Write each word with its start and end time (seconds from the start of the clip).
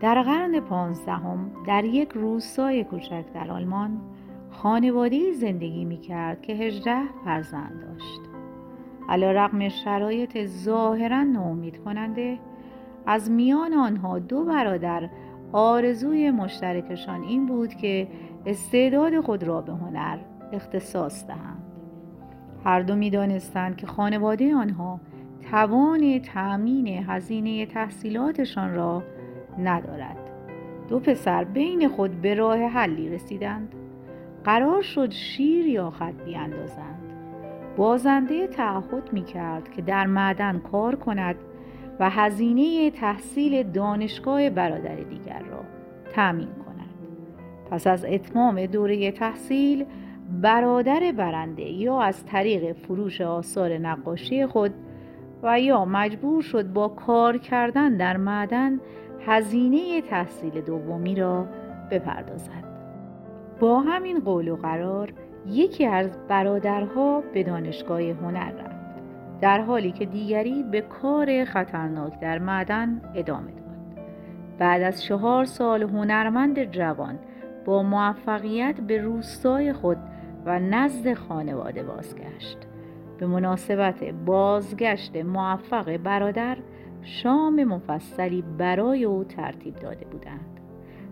در 0.00 0.22
قرن 0.22 0.60
پانزدهم 0.60 1.50
در 1.66 1.84
یک 1.84 2.08
روستای 2.08 2.84
کوچک 2.84 3.24
در 3.34 3.50
آلمان 3.50 4.00
خانواده 4.50 5.32
زندگی 5.32 5.84
می 5.84 5.98
کرد 5.98 6.42
که 6.42 6.52
هجده 6.52 7.02
فرزند 7.24 7.80
داشت. 7.80 8.20
علا 9.08 9.32
رقم 9.32 9.68
شرایط 9.68 10.46
ظاهرا 10.46 11.22
ناامید 11.22 11.84
کننده 11.84 12.38
از 13.06 13.30
میان 13.30 13.74
آنها 13.74 14.18
دو 14.18 14.44
برادر 14.44 15.08
آرزوی 15.52 16.30
مشترکشان 16.30 17.22
این 17.22 17.46
بود 17.46 17.74
که 17.74 18.08
استعداد 18.46 19.20
خود 19.20 19.44
را 19.44 19.60
به 19.60 19.72
هنر 19.72 20.18
اختصاص 20.52 21.26
دهند. 21.26 21.62
هر 22.64 22.80
دو 22.80 22.94
می 22.94 23.10
دانستند 23.10 23.76
که 23.76 23.86
خانواده 23.86 24.54
آنها 24.54 25.00
توان 25.50 26.18
تأمین 26.18 26.86
هزینه 26.86 27.66
تحصیلاتشان 27.66 28.74
را 28.74 29.02
ندارد. 29.58 30.16
دو 30.88 31.00
پسر 31.00 31.44
بین 31.44 31.88
خود 31.88 32.20
به 32.20 32.34
راه 32.34 32.58
حلی 32.58 33.08
رسیدند. 33.08 33.74
قرار 34.44 34.82
شد 34.82 35.10
شیر 35.10 35.66
یا 35.66 35.90
خط 35.90 36.14
بیاندازند. 36.24 36.98
بازنده 37.76 38.46
تعهد 38.46 39.12
می 39.12 39.24
کرد 39.24 39.70
که 39.70 39.82
در 39.82 40.06
معدن 40.06 40.58
کار 40.58 40.94
کند 40.94 41.36
و 42.00 42.10
هزینه 42.10 42.90
تحصیل 42.90 43.62
دانشگاه 43.62 44.50
برادر 44.50 44.96
دیگر 44.96 45.42
را 45.50 45.60
تأمین 46.12 46.48
کند. 46.48 46.90
پس 47.70 47.86
از 47.86 48.04
اتمام 48.04 48.66
دوره 48.66 49.12
تحصیل 49.12 49.84
برادر 50.42 51.12
برنده 51.16 51.62
یا 51.62 52.00
از 52.00 52.26
طریق 52.26 52.72
فروش 52.72 53.20
آثار 53.20 53.78
نقاشی 53.78 54.46
خود 54.46 54.74
و 55.42 55.60
یا 55.60 55.84
مجبور 55.84 56.42
شد 56.42 56.72
با 56.72 56.88
کار 56.88 57.38
کردن 57.38 57.96
در 57.96 58.16
معدن 58.16 58.80
هزینه 59.26 60.02
تحصیل 60.02 60.60
دومی 60.60 61.14
را 61.14 61.46
بپردازد. 61.90 62.64
با 63.60 63.80
همین 63.80 64.20
قول 64.20 64.48
و 64.48 64.56
قرار 64.56 65.12
یکی 65.46 65.86
از 65.86 66.10
برادرها 66.28 67.22
به 67.34 67.42
دانشگاه 67.42 68.00
هنر 68.02 68.52
رفت 68.52 68.82
در 69.40 69.60
حالی 69.60 69.92
که 69.92 70.06
دیگری 70.06 70.62
به 70.62 70.80
کار 70.80 71.44
خطرناک 71.44 72.20
در 72.20 72.38
معدن 72.38 73.00
ادامه 73.14 73.50
داد. 73.50 73.62
بعد 74.58 74.82
از 74.82 75.02
چهار 75.02 75.44
سال 75.44 75.82
هنرمند 75.82 76.64
جوان 76.64 77.18
با 77.64 77.82
موفقیت 77.82 78.80
به 78.80 78.98
روستای 78.98 79.72
خود 79.72 79.98
و 80.46 80.58
نزد 80.58 81.14
خانواده 81.14 81.82
بازگشت. 81.82 82.58
به 83.18 83.26
مناسبت 83.26 84.04
بازگشت 84.04 85.16
موفق 85.16 85.96
برادر 85.96 86.56
شام 87.02 87.64
مفصلی 87.64 88.44
برای 88.58 89.04
او 89.04 89.24
ترتیب 89.24 89.76
داده 89.76 90.04
بودند. 90.04 90.60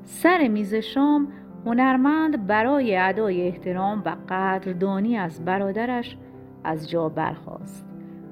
سر 0.02 0.48
میز 0.48 0.74
شام 0.74 1.28
هنرمند 1.66 2.46
برای 2.46 2.96
ادای 2.96 3.48
احترام 3.48 4.02
و 4.06 4.16
قدردانی 4.28 5.16
از 5.16 5.44
برادرش 5.44 6.16
از 6.64 6.90
جا 6.90 7.08
برخاست 7.08 7.86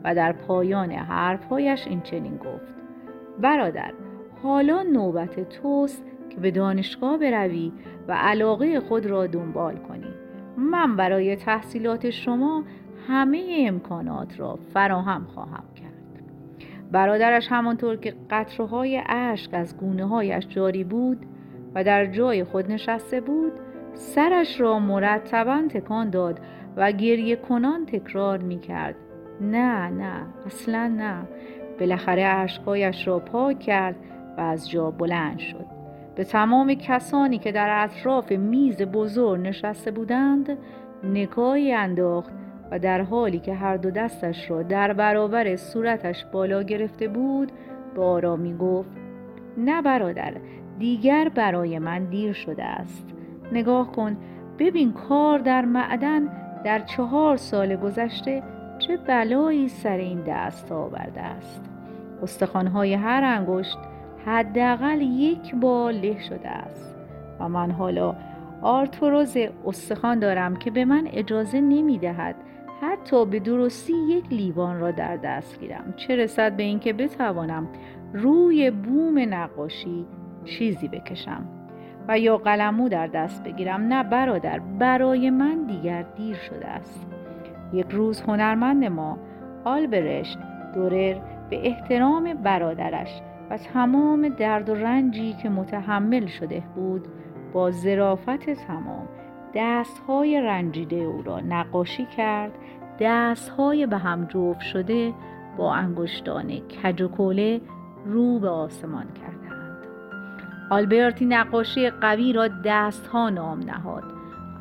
و 0.05 0.15
در 0.15 0.33
پایان 0.33 0.93
حرفهایش 0.93 1.87
این 1.87 2.01
چنین 2.01 2.37
گفت. 2.37 2.75
برادر 3.41 3.93
حالا 4.43 4.83
نوبت 4.83 5.49
توست 5.49 6.05
که 6.31 6.41
به 6.41 6.51
دانشگاه 6.51 7.19
بروی 7.19 7.73
و 8.09 8.13
علاقه 8.13 8.81
خود 8.81 9.07
را 9.07 9.27
دنبال 9.27 9.77
کنی. 9.77 10.15
من 10.57 10.97
برای 10.97 11.37
تحصیلات 11.37 12.11
شما 12.11 12.65
همه 13.09 13.65
امکانات 13.69 14.41
را 14.41 14.59
فراهم 14.75 15.25
خواهم 15.25 15.65
کرد. 15.77 15.88
برادرش 16.93 17.47
همانطور 17.51 17.97
که 17.97 18.15
قطرهای 18.31 19.03
اشک 19.09 19.55
از 19.55 19.77
گونه 19.77 20.07
هایش 20.07 20.49
جاری 20.49 20.85
بود 20.85 21.19
و 21.75 21.85
در 21.85 22.07
جای 22.07 22.45
خود 22.45 22.73
نشسته 22.73 23.21
بود 23.21 23.53
سرش 23.95 24.61
را 24.61 24.79
مرتبا 24.79 25.63
تکان 25.71 26.11
داد 26.11 26.41
و 26.77 26.93
گریه 26.93 27.37
کنان 27.37 27.87
تکرار 27.87 28.39
می 28.39 28.59
کرد 28.59 28.95
نه 29.41 29.89
نه 29.89 30.27
اصلا 30.47 30.89
نه. 30.89 31.29
بالاخره 31.81 32.23
اشکایش 32.25 33.09
را 33.09 33.19
پاک 33.19 33.59
کرد 33.59 33.97
و 34.39 34.41
از 34.41 34.71
جا 34.71 34.91
بلند 34.91 35.39
شد. 35.39 35.67
به 36.17 36.25
تمام 36.25 36.75
کسانی 36.75 37.39
که 37.39 37.53
در 37.53 37.85
اطراف 37.85 38.33
میز 38.33 38.83
بزرگ 38.83 39.41
نشسته 39.41 39.91
بودند 39.91 40.59
نگاهی 41.05 41.73
انداخت 41.73 42.33
و 42.71 42.79
در 42.79 43.03
حالی 43.03 43.39
که 43.39 43.55
هر 43.55 43.77
دو 43.77 43.91
دستش 43.91 44.51
را 44.51 44.63
در 44.63 44.93
برابر 44.93 45.57
صورتش 45.57 46.25
بالا 46.25 46.63
گرفته 46.63 47.09
بود 47.09 47.53
با 47.95 48.11
آرامی 48.11 48.57
گفت 48.57 48.91
نه 49.57 49.83
برادر 49.83 50.35
دیگر 50.79 51.29
برای 51.29 51.79
من 51.79 52.05
دیر 52.05 52.33
شده 52.33 52.65
است. 52.65 53.09
نگاه 53.53 53.93
کن 53.93 54.17
ببین 54.59 54.93
کار 54.93 55.39
در 55.39 55.65
معدن 55.65 56.29
در 56.65 56.79
چهار 56.79 57.37
سال 57.37 57.77
گذشته 57.77 58.43
چه 58.79 58.97
بلایی 58.97 59.69
سر 59.69 59.97
این 59.97 60.21
دست 60.27 60.73
آورده 60.73 61.21
است. 61.21 61.61
استخوانهای 62.23 62.95
هر 62.95 63.25
انگشت 63.25 63.79
حداقل 64.27 65.01
یک 65.01 65.55
بار 65.55 65.93
له 65.93 66.21
شده 66.21 66.49
است 66.49 66.95
و 67.41 67.49
من 67.49 67.71
حالا 67.71 68.15
آرتوروز 68.63 69.37
استخوان 69.67 70.19
دارم 70.19 70.57
که 70.57 70.85
من 70.85 71.09
اجازه 71.13 71.61
نمی 71.61 71.99
دهد 71.99 72.35
حتی 72.81 73.27
به 73.27 73.41
درستی 73.41 73.93
یک 73.93 74.25
لیوان 74.31 74.81
را 74.81 74.91
در 74.91 75.17
دست 75.17 75.61
گیرم. 75.61 75.95
چه 75.97 76.17
رسد 76.17 76.57
به 76.57 76.63
اینکه 76.63 76.93
بتوانم 76.93 77.69
روی 78.13 78.71
بوم 78.71 79.19
نقاشی 79.19 80.07
چیزی 80.45 80.89
بکشم 80.89 81.49
و 82.09 82.19
یا 82.19 82.37
قلمو 82.37 82.89
در 82.89 83.07
دست 83.07 83.45
بگیرم؟ 83.45 83.81
نه 83.81 84.03
برادر 84.03 84.59
برای 84.59 85.31
من 85.31 85.65
دیگر 85.67 86.03
دیر 86.03 86.37
شده 86.37 86.67
است. 86.67 87.07
یک 87.73 87.87
روز 87.91 88.21
هنرمند 88.21 88.85
ما 88.85 89.19
آلبرشت 89.65 90.39
دورر 90.75 91.17
به 91.51 91.67
احترام 91.67 92.35
برادرش 92.35 93.21
و 93.51 93.57
تمام 93.57 94.29
درد 94.29 94.69
و 94.69 94.75
رنجی 94.75 95.33
که 95.33 95.49
متحمل 95.49 96.27
شده 96.27 96.63
بود 96.75 97.09
با 97.59 97.71
ظرافت 97.71 98.51
تمام 98.51 99.09
دستهای 99.55 100.41
رنجیده 100.41 100.97
او 100.97 101.23
را 101.23 101.41
نقاشی 101.41 102.07
کرد 102.17 102.53
دستهای 103.01 103.87
به 103.87 103.97
هم 103.99 104.25
جفت 104.25 104.61
شده 104.61 105.15
با 105.57 105.75
انگشتان 105.75 106.59
کج 106.59 107.03
و 107.03 107.09
کوله 107.09 107.61
رو 108.07 108.39
به 108.39 108.49
آسمان 108.49 109.05
کردند. 109.05 109.77
آلبرتی 110.71 111.27
نقاشی 111.27 111.91
قوی 111.91 112.33
را 112.33 112.49
دستها 112.65 113.31
نام 113.31 113.59
نهاد. 113.59 114.05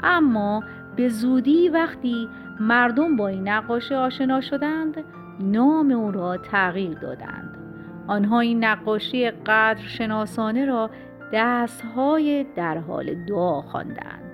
اما 0.04 0.64
به 0.96 1.10
زودی 1.10 1.70
وقتی 1.70 2.30
مردم 2.60 3.16
با 3.16 3.28
این 3.28 3.48
نقاشی 3.48 3.96
آشنا 3.96 4.42
شدند 4.42 5.04
نام 5.40 5.92
او 5.92 6.12
را 6.12 6.38
تغییر 6.38 6.98
دادند. 7.00 7.58
آنها 8.08 8.40
این 8.40 8.64
نقاشی 8.64 9.32
قدر 9.32 9.88
شناسانه 9.88 10.66
را 10.66 10.90
دستهای 11.34 12.46
در 12.56 12.78
حال 12.78 13.14
دعا 13.16 13.62
خواندند. 13.62 14.27